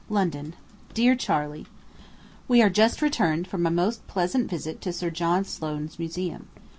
[0.09, 0.55] LONDON
[0.95, 1.67] DEAR CHARLEY:
[2.47, 6.47] We are just returned from a most pleasant visit to Sir John Soane's Museum.